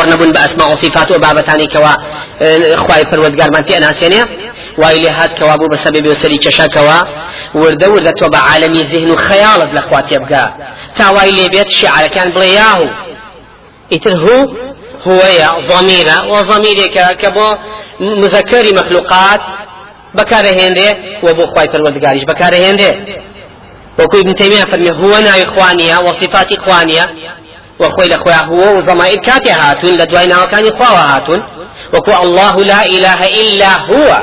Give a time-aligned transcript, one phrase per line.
[0.00, 1.92] باور نبون بأسماء وصفات وبابتاني كوا
[2.76, 4.26] خواي پروردگار من في أناسينيا
[4.78, 7.00] وإلى هاد كوابو بسبب وسري كشاكوا
[7.54, 10.54] ورد ورد توبا عالمي ذهن خيالت لأخوات يبقى
[10.96, 12.84] تاوي لي بيت الشعر كان بلياهو
[13.92, 14.48] إتر هو
[15.06, 17.54] هو يا ضميرة وضميرك كبو
[18.00, 19.40] مذكر مخلوقات
[20.14, 23.20] بكاره وبو خواي پروردگارش بكاره هنده.
[23.98, 27.06] وكو ابن تيمية فرمي هو ناوي إخوانية وصفات إخوانية
[27.80, 31.40] وخوي لخويا هو وضمائر كاتي هاتون لدوينا وكان إخوة هاتون.
[31.94, 34.18] وكو الله لا إله إلا هو.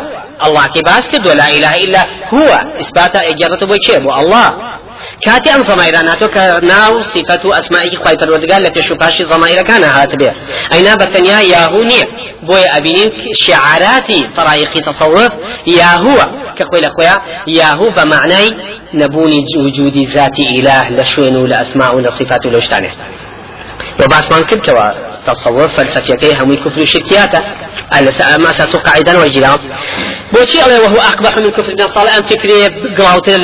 [0.47, 2.01] الله كباس كدو لا إله إلا
[2.33, 2.49] هو.
[2.81, 4.77] إثبات إجابة بوشيب الله.
[5.21, 10.31] كاتي أم ضمائر ناتو كناو صفة أسمائك خواي پروردگار لك شفاشي ضمائر كان هات به
[10.73, 12.03] أين بتنيا ياهو نية
[12.43, 15.31] بوي أبينين شعاراتي طرائق تصوف
[15.67, 16.17] ياهو.
[16.57, 17.15] كخوي لخويا
[17.47, 18.57] ياهو بمعنى
[18.93, 22.91] نبوني وجود ذات إله لشوين لأسماء لصفات لوشتانه.
[24.05, 24.71] وباسمان كنت
[25.27, 27.39] تصور فلسفيتي هم كفر شركياته
[28.37, 29.57] ما أساس قاعدة وجلا
[30.33, 32.65] بوشي الله وهو أقبح من كفر النصارى أم فكري
[32.97, 33.37] قراوتنا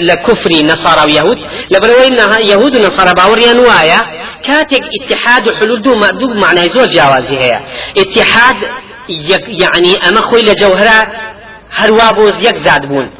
[0.00, 1.38] لكفر النصارى ويهود؟
[1.70, 4.00] لبروينها يهود ونصارى باوريا نوايا.
[4.44, 7.60] كاتك اتحاد وحلول دو, دو معنى زوج جوازي هي.
[7.98, 8.56] اتحاد
[9.48, 11.08] يعني أما خوي لجوهرة
[11.74, 13.10] هروا بوز يك زاد بون.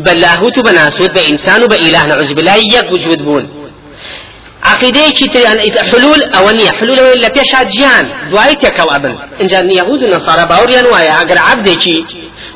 [0.00, 3.59] بلاهوت بناسوت بإنسان وبإله نعوذ بالله يك وجود بون.
[4.64, 5.58] عقيدەیەکی تریان
[5.90, 10.86] حلول ئەوە نییە حلولەوەی لە پێشا گیان دوای تێکەڵ ئەبن اینجا یهود و نەسارە باوریان
[10.92, 11.98] وایە ئەگەر عبدێکی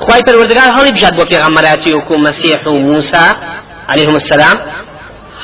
[0.04, 3.26] خی پەروەردگار هەڵی بژات بۆ پێغەمەراتی وکو مەسیح و موسا
[3.88, 4.58] عليهم السلام.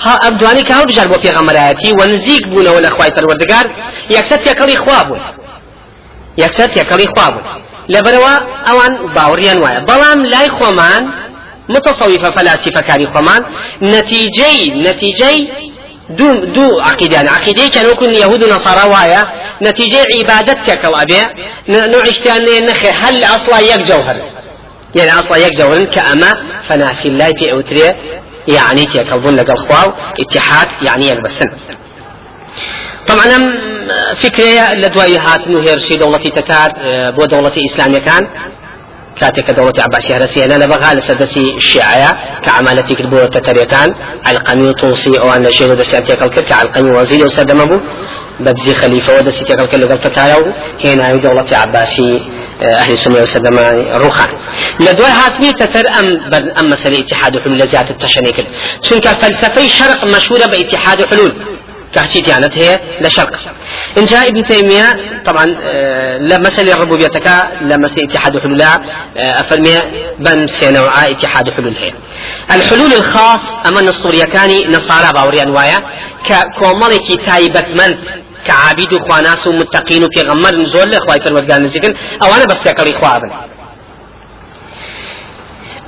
[0.04, 3.66] ها ئەبدوانی کە هەڵبژار بۆ پێغەمەرایەتی و نزیک بوونەوە لە خی پەروەردگار
[4.16, 5.20] یەکسەر تێکەڵی خوا بوون
[6.42, 7.46] یەکسەر تێکەڵی خوا بوون
[7.94, 8.34] لەبەرەوە
[8.68, 11.02] ئەوان باوریان وایە بەڵام لای خۆمان
[11.74, 13.44] متصوفة فلاسفة كاري خمان
[13.82, 15.50] نتيجي نتيجي
[16.10, 19.22] دو دو عقيدان عقيدة كان يكون يهود ونصارى وايا.
[19.62, 21.20] نتيجة عبادتك أو أبي.
[21.68, 22.88] نوع اشتان نخي.
[22.88, 24.16] هل أصلا يك جوهر؟
[24.94, 26.32] يعني أصلا يك جوهر كأما
[26.68, 27.94] فنا في الله في أوتري.
[28.48, 31.46] يعني تيكلبون لك الخواو اتحاد يعني يلبسن.
[33.08, 33.54] طبعا
[34.16, 36.72] فكرة لدواي هات هيرشي دولتي تتار
[37.10, 38.28] بو دولتي إسلامية كان.
[39.16, 42.10] كاتك دولة عباسية هرسية أنا بغى لسدسي الشيعية
[42.42, 43.94] كعمالتي كتبوا تتريتان.
[44.28, 47.80] القمي توصي أو أن شيء ودسي أنتيك الكرك القمي وزيري وسدمه
[48.40, 50.38] ببزي خليفة ودسي تيك الكل قلت تايو
[50.84, 52.30] هنا دولة عباسي
[52.62, 53.56] أهل السنة والسلام
[54.04, 54.28] روخان.
[54.80, 58.44] لدواء هاتني تتر أم أم مسألة اتحاد حلول لزيادة التشنيكل
[58.88, 61.60] چونك فلسفة شرق مشهورة باتحاد حلول.
[61.92, 63.38] تحتي ديانت هي لشرق
[63.98, 67.26] إن جاء ابن تيمية طبعا آه، لمسألة ربوبيتك
[67.60, 68.78] لمسألة اتحاد حلول آه،
[69.16, 69.78] أفرمي
[70.18, 71.76] بن سينوعا اتحاد حلول.
[71.76, 71.92] هي
[72.56, 75.82] الحلول الخاص أما الصورية كاني نصارى باوري أنوايا
[76.58, 77.98] كومالكي تايبت من
[78.46, 83.30] كعابد خواناس ومتقين في غمر نزول لإخوة فرمت نزيكن أو أنا بس تكري خوابن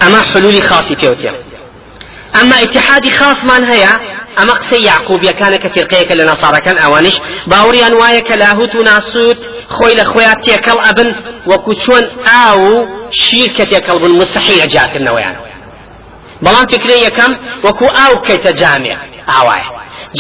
[0.07, 1.33] أما حلول خاصة فيوتيا
[2.43, 7.17] أما اتحادي خاص من هيا ئەمە قسەی یعقوبیەکانە کە فرقەیەکە لە نەسارەکان ئەوانش.
[7.53, 9.39] باوریان وایە کە لاهوت و ناسوود
[9.75, 11.11] خۆی لە خۆیان تێکەڵ ئەبن
[11.51, 12.87] وەکو چۆن ئاو و
[13.23, 15.37] شیر کە تێکەڵ بن مستحیلە جاکردنەوەیان.
[16.45, 17.33] بەڵام فکری یەکەم
[17.67, 18.95] وەکو ئاو کەیتە جامێ
[19.33, 19.69] ئاوایە.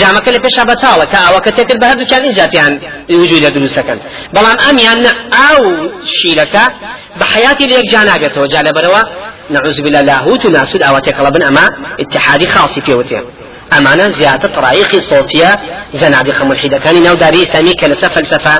[0.00, 2.72] جامەکە لە پێشا بەتاڵە کە ئاوەکە تێکرد بە هەردووچان ئینجاتیان
[3.22, 3.98] وجود لە دروستەکەن.
[4.34, 5.62] بەڵام ئەمیان نە ئاو
[6.16, 6.64] شیرەکە
[7.18, 9.02] بە حیاتی لە یەک جا ناگەتەوە جا لەبەرەوە
[9.54, 11.66] نەعوزبی لە لاهوت و ناسوود ئاوا تێکەڵە بن ئەمە
[12.02, 13.20] اتحادی خاصی پێوتێ.
[13.74, 15.50] ئەمانە زیاتر طرائقی صوتیە
[16.00, 18.56] زەنادقە ملحیدەکانی ناوداری ئیسلامی کە لەسەر فەلسفە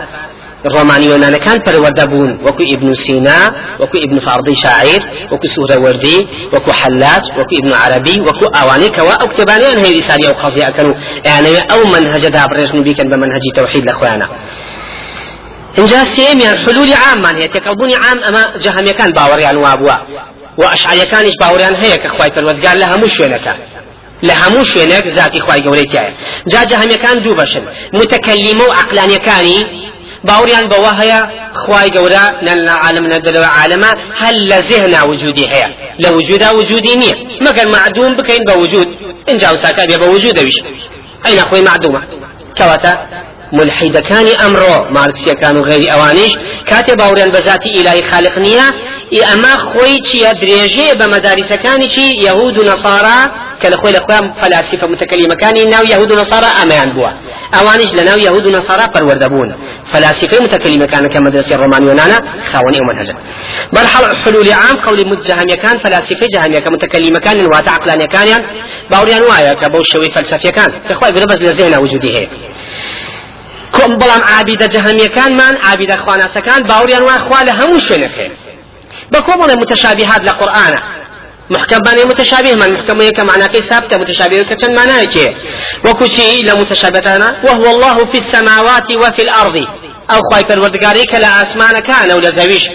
[0.66, 3.38] الرومانيون كان پەروەردەبوون وەکو ابن سينا
[3.80, 5.02] وەکو ابن فاردي شاعر
[5.32, 6.18] وەکو سوورەوەردی
[6.54, 10.86] وەکو حلاج وەکو ابن عربي وەکو ئەوانەی کەوا ئەو کتێبانیان هەیە ریسالی ئەو قەزی ئەکەن
[10.90, 10.94] و
[11.28, 14.28] یانەوێ ئەو منهجەدا بڕێژن بیکەن بە منهجی تەوحید لە خۆیانە
[15.78, 19.96] اینجا سێمیان حلولی عاممان هەیە تێکەڵبوونی عام ئەمە جەهەمیەکان باوەڕیان وابووە
[20.58, 23.52] و ئەشعریەکانیش باوەڕیان هەیە کە خوای پەروەردگار لە هەموو شوێنەکە
[24.28, 26.12] لە هەموو شوێنێک ذاتی خی گەورەی تایە
[26.52, 26.60] جا
[27.24, 27.64] دوو بەشن.
[27.98, 29.60] متەکەلیمە و عقلانیەکانی
[30.28, 31.20] باوریان بەوە هەیە
[31.62, 33.90] خی گەورە نە عالم نەدەلەوە عالەمە
[34.20, 35.68] هەل لە زێهنا وجودی هەیە.
[36.02, 37.16] لە وجودا وجودی نییە.
[37.46, 38.88] مەگەر معدوم بکەین بە وجود
[39.28, 40.58] اینجا وساکە بێ بە وجود دەویش.
[41.24, 42.02] ئەین خۆی معدومە.
[42.58, 42.92] کەواتە
[43.58, 46.32] ملحیدەکانی ئەمڕۆ مارکسیەکان و غێری ئەوانش
[46.70, 48.66] کاتێ باوریان بە ذاتی ئیلای خالق نییە
[49.28, 53.20] ئەمە خۆی چیە درێژێ بە مەداریسەکانیشی یەهود و نەسارا
[53.62, 57.10] کە لە خۆی لە خۆیان فەلاسیفە متەکەلیمەکانی ناو یەهود و نەسارا ئەمەیان بووە
[57.56, 59.50] ئەوانش لە ناو یەهود و نەسارا پەروەردەبوون
[59.92, 62.18] فەلاسیفەی متەکەلیمەکان کە مەدرسەی ڕۆمانیۆنانە
[62.50, 63.14] خاوەنی ئەو منهجە
[63.74, 68.42] بەرحەڵ حلول عام قولی متجهمیەکان فەلاسیفەی جهمیەکە متەکەلیمەکان واتە عقلانیەکانیان
[68.90, 72.28] باوریان وایە کە بەو شێوەی فەلسفیەکان کە خۆی گرە بەس لە زێنا وجودی هەیە
[73.76, 78.28] کۆم بەڵام عابیدە جەهەمیەکانمان عابیدە خواناسەکان باوریان وای خوا لە هەموو شوێنەکەێ
[79.12, 80.32] بە کۆمەڵێ متشابهات لە
[81.50, 85.36] محكم باني متشابه من محكم يك معناه كي ثابته متشابه كتن معناه كي
[85.84, 89.54] وكشي لمتشابهتنا وهو الله في السماوات وفي الأرض.
[90.10, 92.68] أو خواي پروردگاري كلا آسمان كان أو لزويش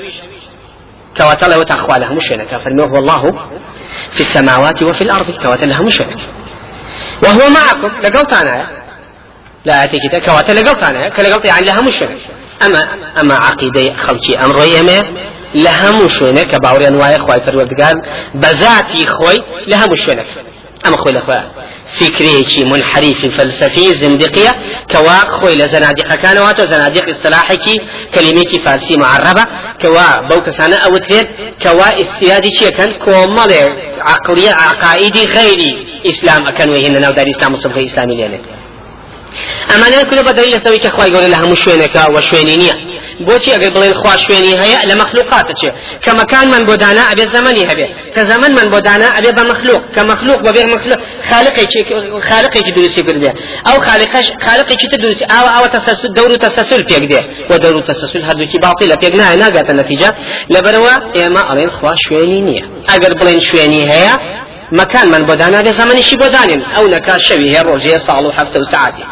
[1.17, 3.49] كواتل وتخواله مشينك فرمي وهو الله
[4.11, 6.19] في السماوات وفي الأرض كواتل مشينك
[7.23, 8.67] وهو معكم لقلت أنا
[9.65, 12.03] لا أتي كده كواتا لقلت أنا كلقلت يعني لها مش
[12.65, 12.87] أما
[13.21, 14.63] أما عقيدة خلشي أمر
[15.55, 17.93] لها مشونة كباوريان واي خواي فروردگار
[18.35, 20.25] بذاتي خوي لها مشونة
[20.87, 21.51] أما خوي لأخوة
[21.99, 24.55] فكري منحرف فلسفي زندقية
[24.91, 27.75] كوا خوي لزنادقة كان واتو زنادق اصطلاحي
[28.15, 29.43] كلمة فارسي معربة
[29.81, 31.27] كوا بوك سنة أو تفيد
[31.63, 33.53] كوا استيادي شي كان كومال
[33.99, 38.39] عقلية عقائدي غيري إسلام أكن وهنا ناو دار إسلام الصبغي إسلامي لأنه
[39.71, 42.75] ئەمانە کولە بە دلیل لەسەوەی کە خخوای گەورە لە هەموو شوێنەکە و شوێنی نییە.
[43.27, 45.69] بۆچی ئەگەر بڵێن خوا شوێنی هەیە لە مەخلوقاتە چێ؟
[46.03, 47.87] کە مەکانمان بۆ دانا ئەبێ زەمەنی هەبێ.
[48.15, 49.81] کە زەمەنمان بۆ دانا ئەبێ بە مەخلوق.
[49.95, 50.99] کە مەخلوق بەبێ مەخلوق.
[52.29, 53.31] خالقێکی دروستی کردێ
[53.67, 57.21] ئەو خالقش خالقێکی تر دروستی ئاوە ئەوە تەسەسل دەور و تەسەسل پێک دێ.
[57.49, 59.37] و دەور و تەسەسل هەردووکی باڵی لە پێک نایە.
[59.43, 60.09] ناگاتە نەتیجە.
[60.53, 62.65] لەبەرەوە ئێمە ئەڵێن خوا شوێنی نییە.
[62.91, 64.15] ئەگەر بڵێن شوێنی هەیە
[64.71, 69.03] مكان من بودانا بزمن شي بودانين او نكا شوي هي روجيه صالو حفته وساعتي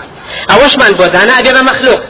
[0.51, 2.01] اوش من بودانا ابي مخلوق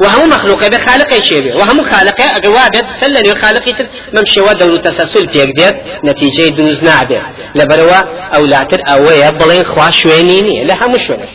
[0.00, 6.48] وهم مخلوق ابي خالق شيء وهم خالق اقوابت سلني خالق ممشي ودور تسلسل بيقدر نتيجه
[6.48, 7.22] دروز نابه
[7.54, 8.00] لبروا
[8.36, 11.28] أو لاتر أو يبلين خوا شوينيني لها مش شويني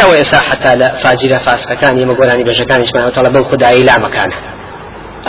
[0.00, 1.38] كوي حتى لا فاجر
[1.80, 4.36] كان يمقولاني بشكان اسمه طلب خداي لا مكانه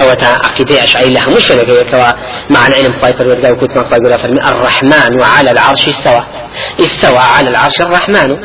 [0.02, 2.12] أو تا عقيدة أشعري لها مش لقى كوا
[2.50, 6.24] مع العلم خايف الورقة وكنت ما الرحمن وعلى العرش استوى.
[6.80, 8.38] استوى على العرش الرحمن.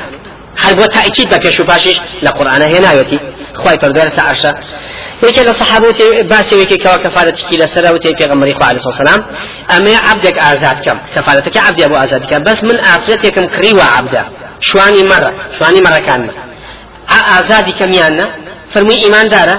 [0.63, 3.21] هل بو تأكيد بك شو باشش لقرآن هنا يوتي
[3.55, 4.53] خواهي پردگار عرشا
[5.23, 9.25] یکی لە صحابوتی باسی وەکی کەوا کەفارەتکی لەسەر وتی پێغەمبەری خوا علیه السلام.
[9.71, 14.23] ئەمێ عبدێک ئازاد کەم کەفارەتەکە عبدێ بۆ ئازاد کەم بەس من ئافرەتێکم کڕیوە عبدە
[14.61, 16.33] شوانی مەرە شوانی مەرەکانمە
[17.31, 18.27] ئازادی کەمیانە
[18.73, 19.57] فەرمووی ئیماندارە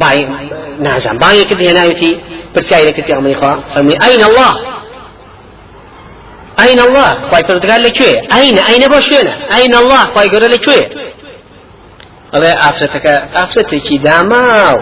[0.00, 0.28] باي
[0.80, 1.18] نازم.
[1.18, 2.20] باي كده هنايتي
[2.54, 4.52] برساي لك في عمري خوا فمي أين الله؟
[6.62, 8.02] أين الله؟ خواي قال لك
[8.36, 10.88] أين؟ أين بوشينا أين الله؟ خواي قال لك شوي
[12.34, 14.74] الله أفرتك أفرتك داماو.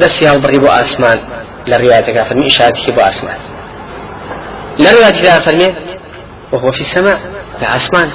[0.00, 1.18] بس يا بري بو أسمان
[1.68, 3.36] لروايتك فرمي إشارتك بو أسمان
[4.78, 5.74] لروايتك فرمي
[6.52, 7.20] وهو في السماء.
[7.60, 8.08] لا أسمان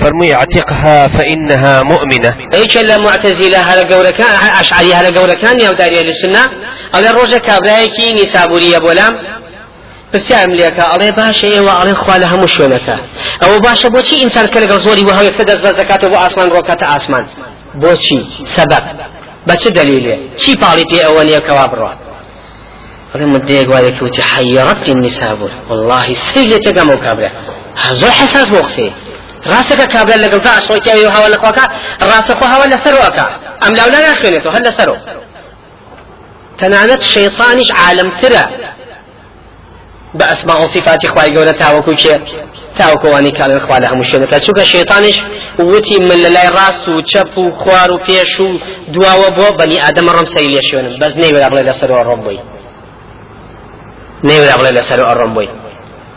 [0.00, 2.34] فرمي اعتقها فإنها مؤمنة.
[2.54, 4.26] إيش الا معتزلة هذا قولة كان
[4.60, 6.44] أشعري هذا قولة كان يا داري للسنة.
[6.94, 9.16] أو الروجة كابرايكي نسابورية بولام.
[10.16, 12.96] پرسیارم لێکە ئەڵێ باشە ئێوە ئەڵێ خوا لە هەموو شوێنەکە.
[13.42, 16.86] ئەوە باشە بۆچی ئینسان کە لەگەڵ زۆری وهەیە کە دەست بە زەکاتەوە بۆ ئاسمان ڕۆکاتە
[16.92, 17.24] ئاسمان؟
[17.82, 18.20] بۆچی؟
[18.54, 18.84] سەبەب.
[19.48, 21.90] بە چه دلیلێ؟ چی پاڵی پێ ئەوە نییە کەوا بڕۆ
[23.12, 27.30] ئەڵێ مدەیەک وایە کەوتی حەیڕەتی النسابور والله سەی لێ تێگەم ئەو کابرا.
[28.00, 28.90] زۆر حساس بۆ قسەی.
[29.50, 31.64] ڕاستەکە کابرا لەگەڵ تا ئەشڕۆکیاوی هەوە لە خۆکە
[32.10, 33.26] ڕاستەخۆ هەوە لەسەرەوەکە
[33.62, 34.98] ئەم لاولا ناخوێنێتەوە هەر لەسەرەوە
[36.60, 40.05] تەنانەت شەیطانیش عالمترە بە ئەسما و صفاتی خوای گەورە تاوەکو چێ تاوەکەوانی کاڵن
[43.66, 45.18] خوا لە هەموو شوێنەکە چووکە شەیطانیش
[45.58, 48.48] وتی من لە لای ڕاست و چەپ و خوار و پێش و
[48.94, 50.94] دواوە بۆ بەنی ئادەمە ڕم سەی لێ شوێنم.
[51.02, 52.40] بەس نەیوەدا بڵێ لەسەرەوە ڕۆم بووی.
[54.28, 55.48] نەیوەدا بڵێ لەسەرەوە ڕۆم بووی.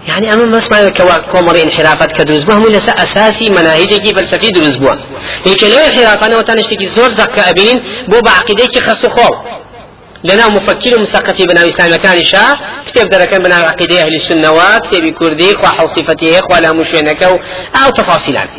[0.08, 4.96] يعني أما مسمع كوا كومر انحرافات كدوز بهم لسا أساسي مناهج فلسفي دوز بوا
[5.46, 9.36] هيك لو انحرافنا وتنشتكي زور زكا أبين بو بعقيدة خصو خو
[10.24, 12.58] لنا مفكر مثقف بناو إسلام كان شاه
[12.88, 18.50] كتاب دركان بناو عقيدة أهل السنة وكتاب كردي خوا صفته خوا لا مشينك أو تفاصيلات.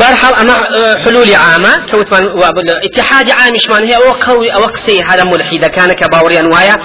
[0.00, 0.54] بارحال أما
[1.04, 1.86] حلول عامة.
[1.90, 2.22] كوتمان
[2.84, 5.64] اتحاد عام شمان هي أو قوي أو قصي هذا ملحد.
[5.64, 6.76] كان كباوريا نوايا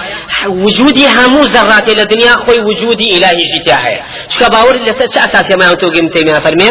[0.48, 6.40] وجودي همو ذرات الدنيا خوي وجودي إلهي جتاهي شكباور لسه أساسي ما يوتو قيم تيمية
[6.40, 6.70] فرمي؟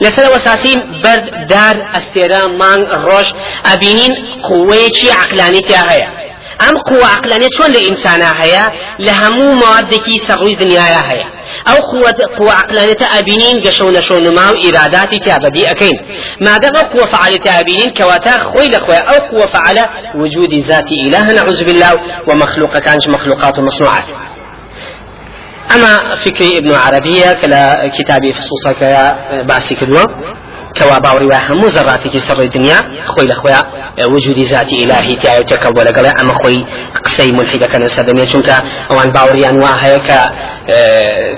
[0.00, 0.74] لسه أساسي
[1.04, 3.26] برد دار أستيران مان روش
[3.72, 6.15] أبينين قويتي عقلاني تاهي
[6.60, 8.64] ئەم قوة عقلانية چۆن لە ئینسانە هەیە؟
[9.06, 11.26] لە هەموو موادێکی سەڕووی دنیاە هەیە.
[12.38, 15.98] قوة عقلانية ئابینین گەشە و نەشە نما و ئیراداتی تابەدی ئەەکەین.
[16.46, 19.84] مادەم ئەو قوة فعالية ئابینین کەواتە خۆی لەخۆی ئەو قوة فعالە
[21.38, 21.92] نعوذ بالله
[22.28, 24.08] ومخلوق كانش مخلوقات ومصنوعات
[25.74, 30.04] أما فكري ابن عربية كلا كتابي فصوصا كيا باسي كدوا
[30.78, 33.62] كوا باوري وهم ذراتك سر الدنيا خوي لخويا
[34.08, 36.66] وجود ذات إلهي تاعي تكبر لقلا أما خوي
[37.04, 38.48] قصي ملحد كان سبني چونك
[38.90, 40.08] أوان باوري أنواع هيك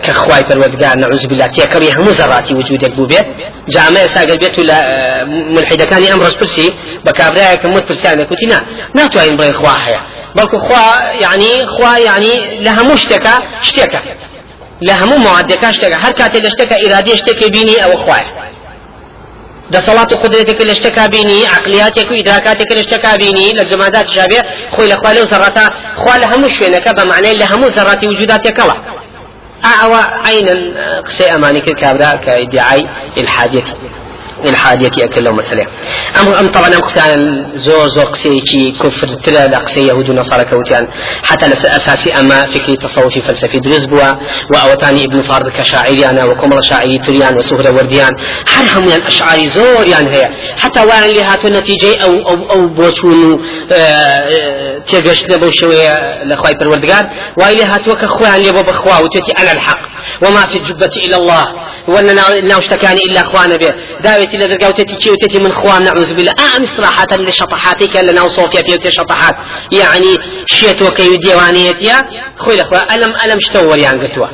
[0.02, 3.26] كخواي بالودقاء نعوذ بالله تيكري هم ذراتي وجودك بوبيت
[3.68, 4.78] جامع ساقل بيت ولا
[5.25, 6.73] ملحد كان أمر برسي
[7.07, 8.59] بكابرايا كموت برسانة كنتنا
[8.95, 13.99] ناتوين بين خواها بل خوا يعني خوا يعني لها مشتكى اشتكى
[14.83, 18.25] لها مو معدكا اشتكى هر كاتي لاشتكى إرادي اشتكى بيني أو خواه
[19.75, 24.40] دەسەڵات و قدرێتێک لە شتەکە بینی عقلیاتێک و ئیدراکاتێک لە شتەکە بینی لە جەمادات شابێ
[24.75, 25.64] خۆی لە خوا لەو زەڕەتە
[26.00, 28.06] خوا لە هەموو شوێنەکە بە معنای لە هەموو زەڕاتی
[34.45, 35.66] الحادية أكل مسألة
[36.21, 40.88] أم أم طبعا أم قسان زور زور قسيتي كفر تلا لا قسي يهود ونصارى كوتيان
[41.23, 44.14] حتى أساسي أما فكري تصوفي فلسفي دروز بوا
[44.54, 48.11] وأوتاني ابن فارد كشاعري أنا وكمل شاعري تريان وسهرة ورديان.
[48.54, 50.23] هر هم أشعاري زور يعني هي.
[50.59, 51.49] حتى وان اللي هاتو
[52.04, 53.40] أو أو أو بوشون
[54.87, 59.97] تيجش نبو شوية لخواي بالوردقان وإلي هاتو كخوان لي بخوا وتتي أنا الحق.
[60.26, 61.54] وما في الجبة إلى الله.
[61.88, 66.32] ولا ناوشتكاني إلا أخوانا به داوي بيتي لدرجة وتتي كي وتتي من خوان نعوذ بالله.
[66.38, 69.34] أعم صراحة لشطحاتك لنا صوفيا في شطحات.
[69.72, 74.26] يعني شيت وكي ديوانيتيا خوي الأخوة ألم ألم شتور يعني قلتوا؟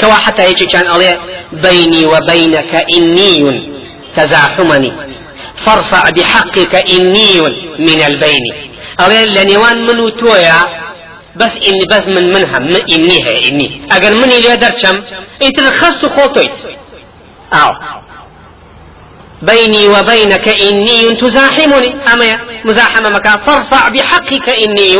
[0.00, 1.20] كوا حتى هيك كان عليه
[1.52, 3.68] بيني وبينك إني
[4.16, 4.92] تزاحمني.
[5.56, 7.40] فارفع بحقك إني
[7.78, 8.44] من البين.
[9.00, 10.83] عليه لنيوان من تويا؟
[11.36, 13.24] بس إني بس من منها من إني.
[13.24, 15.02] هي إني أجل مني اللي درشم
[15.42, 16.50] إنت خص خوتيت
[17.52, 17.70] أو.
[19.42, 22.12] بيني وبينك إني تزاحمني.
[22.12, 24.96] أما مزاحمة مكان فارفع بحقك إني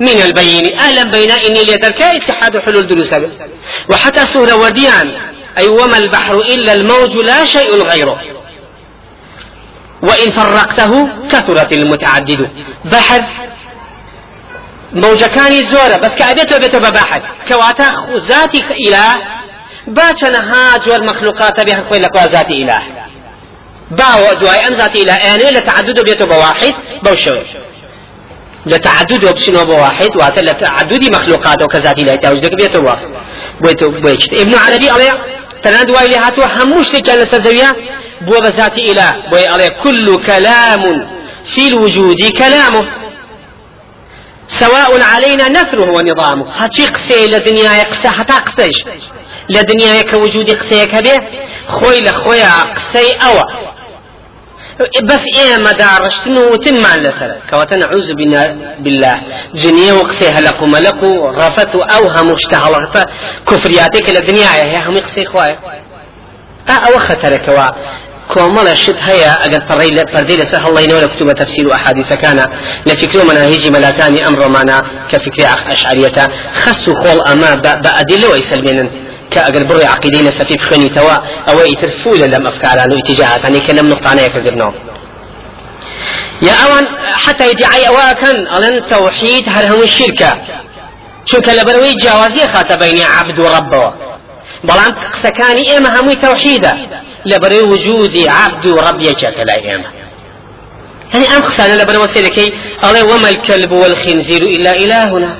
[0.00, 3.14] من البين أهلا بين إني ليترك اتحاد حلول دروس
[3.90, 5.20] وحتى سورة وديان.
[5.58, 8.20] أي وما البحر إلا الموج لا شيء غيره.
[10.02, 12.48] وإن فرقته كثرت المتعدد.
[12.84, 13.22] بحر
[14.94, 17.84] موجة كان زورة بس كأبيته بيته بباحث كواتا
[18.28, 19.14] ذاتي إله
[19.86, 22.82] باتنا هاج والمخلوقات بها خوي لك ذاتي إله
[23.90, 27.44] باو دواي ام ذاتي إلى ان لتعدد بيته بواحد بوشوي
[28.66, 33.06] لتعدد بشنو بواحد وهذا لتعدد مخلوقات وكذاتي لا يتوجد بيته واحد
[33.60, 35.18] بيته بيت ابن عربي عليه
[35.62, 37.72] تناد وايلي هاتو هموش كان سزويا
[38.20, 41.08] بو بذاتي إلى بو عليه كل كلام
[41.54, 43.01] في الوجود كلامه
[44.48, 46.46] سواء علينا نثره ونظامه.
[46.56, 48.84] هاتي قسي لدنيا يقسى حتى قسيش.
[49.48, 51.20] لدنيا كوجود قسيك به
[51.68, 53.42] خوي لخويا قسي أوى
[55.02, 58.14] بس إيه دارشتن وتمان لسر كواتن نعوذ
[58.78, 59.22] بالله.
[59.54, 63.08] جنيه وقسيها لكم لكو رفت أوهم اشتهلت.
[63.48, 65.58] كفرياتك للدنيا هي هم يقسي خوايا
[68.28, 72.46] كوا كومل شد هيا أجل طري فردي لسه الله ينور كتب تفسير أحاديث كان
[72.86, 76.28] لفكر مناهج ملاتاني أمر معنا كفكر أشعرية.
[76.54, 78.90] خسوا خول أما بأدلة ويسلمين.
[79.30, 81.14] كأجر بري عقيدين سفيف خني توا.
[81.50, 83.44] أو يترفول لم أفكار عنه إتجاهات.
[83.44, 84.74] يعني كلام نقطة أنا يكذبناه
[86.42, 88.36] يا أوان حتى يدعي أواكن.
[88.56, 90.30] ألن توحيد هل هم الشركة
[91.24, 93.92] شو كلبروي جوازي خات بين عبد وربه.
[94.64, 96.72] بلان قسكاني إما همي توحيدا
[97.26, 99.90] لبروي وجودي عبد ورب يجاك لا إما
[101.12, 102.52] يعني أم خسانة لبروي وسيلكي
[102.84, 105.36] الله وما الكلب والخنزير إلا إلهنا.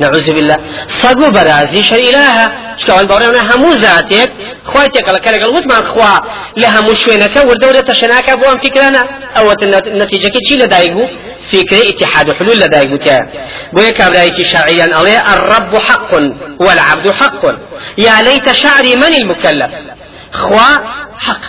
[0.00, 0.58] نعوذ بالله.
[1.02, 4.30] صقو برازي شر إلها شكوان بوريونا همو ذاتك
[4.70, 6.14] خوای تێکەڵە کە لەگەڵ وتمان خوا
[6.60, 9.02] لە هەموو شوێنەکە وردەورە تەشەناکە بۆ ئەم فکرانە
[9.36, 9.52] ئەوە
[10.00, 11.06] نەتیجەکە چی لەدایک بوو
[11.52, 13.16] فكرة اتحاد حلول لدایک بوتە
[13.74, 16.12] بۆیە کابراایکی شاعریان ئەڵێ الرب حق
[16.64, 17.42] والعبد حق.
[17.98, 19.72] يا ليت شعري من المكلف.
[20.36, 20.70] خوا
[21.18, 21.40] حق.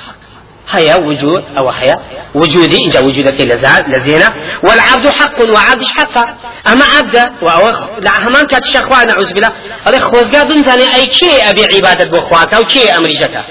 [0.71, 1.95] هيا وجود أو هيا
[2.35, 3.41] وجودي إن وجودك
[3.87, 6.17] لزينة والعبد حق وعبد حق.
[6.67, 7.15] أما عبد
[7.99, 9.51] لا همان كات شخوا نعوذ بالله.
[9.85, 13.43] هذا خوزقا بنزاني أي شيء أبي عبادة بخواك أو شيء أمري جكا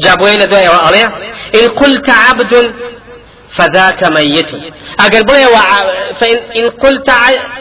[0.00, 1.08] جابوا إلى دواء وعليه
[1.54, 2.74] إن قلت عبد
[3.50, 4.48] فذاك ميت.
[5.00, 5.46] أقل بلي
[6.20, 7.10] فإن إن قلت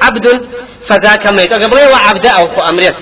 [0.01, 0.49] عبد
[0.87, 1.51] فذاك ميت.
[1.51, 2.95] أقل بلي وعبد أو أمريت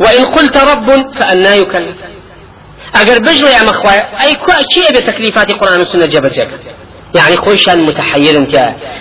[0.00, 1.96] وإن قلت رب فأنا يكلف.
[2.94, 6.48] اگر بجري اما اخويا اي كو شيء بتكليفات القران والسنة جبجك
[7.14, 8.56] يعني خوشان متحير انت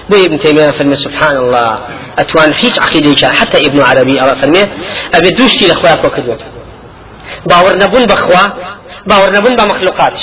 [0.10, 1.80] بو ابن تيميه فرمي سبحان الله
[2.20, 4.62] اتوان هيج عقيده حتى ابن عربي فرمي
[5.14, 6.46] ابي دوشتي لاخوياك وكدوت
[7.46, 8.48] باور نبون بخوا
[9.08, 10.22] باور نبون بمخلوقاتش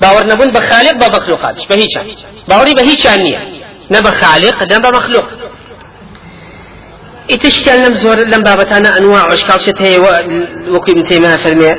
[0.00, 2.16] باور نبون بخالق بمخلوقاتش بهيش
[2.48, 3.48] باوري بهيش عنية
[3.90, 5.24] نبى خالق نبى مخلوق.
[7.32, 9.98] ئیتشتیان لەم زۆر لەم بابەتانە ئەنواع عشکالشت هەیە
[10.74, 11.72] وەکوی ابن تيمية فرمي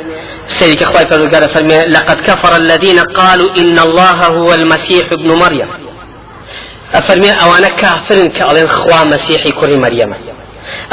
[0.48, 5.70] سيدك أخوي فرمي فرمي لقد كفر الذين قالوا إن الله هو المسيح ابن مريم.
[6.94, 10.14] أفرمي أو أنا كافر كألين خوا مسيحي كري مريم.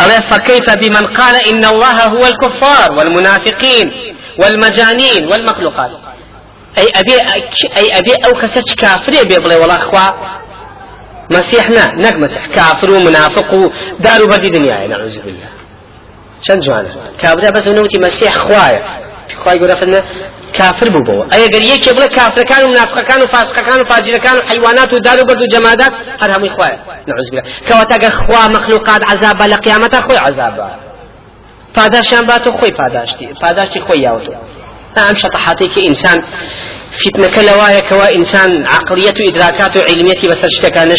[0.00, 3.86] ألا فكيف بمن قال إن الله هو الكفار والمنافقين
[4.40, 5.90] والمجانين والمخلوقات؟
[6.78, 7.14] أي أبي
[7.76, 10.38] أي أبي أو كسج كافر بيبلي والله أخوا
[11.30, 14.86] مسيحنا نك مسيح كافر ومنافق ودار بدي دنيا.
[14.86, 15.48] نعوذ بالله.
[16.42, 18.82] شن جوانا؟ كابرا بس نوتي مسيح خوايا.
[19.38, 20.04] خوايا يقول فلنا
[20.52, 24.92] كافر ببو أي قال يك يبغى كافر كانوا منافق كانوا فاسق كانوا فاجر كانوا حيوانات
[24.92, 26.78] ودار بدو جمادات هر هم خوايا.
[27.08, 27.42] نعوذ بالله.
[27.68, 30.70] كواتا خوا مخلوقات عذاب لقيامة خوي عذاب
[31.76, 34.32] پاداشان باتو خوي پاداشتي پاداشتي خوي ياوتو
[34.96, 36.18] نعم شطحاتي كإنسان
[37.04, 40.84] فتنة كلوايا كوا إنسان عقلية إدراكات علمية بس اشتكى